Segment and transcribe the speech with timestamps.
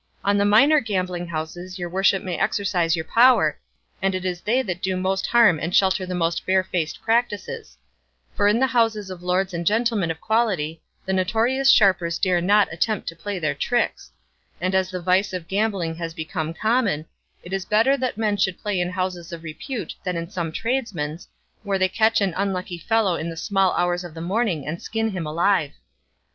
[0.23, 3.59] On the minor gambling houses your worship may exercise your power,
[4.01, 7.77] and it is they that do most harm and shelter the most barefaced practices;
[8.33, 12.67] for in the houses of lords and gentlemen of quality the notorious sharpers dare not
[12.73, 14.11] attempt to play their tricks;
[14.59, 17.05] and as the vice of gambling has become common,
[17.43, 21.27] it is better that men should play in houses of repute than in some tradesman's,
[21.61, 25.11] where they catch an unlucky fellow in the small hours of the morning and skin
[25.11, 25.73] him alive."